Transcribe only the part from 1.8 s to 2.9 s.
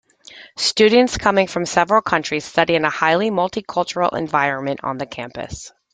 countries study in a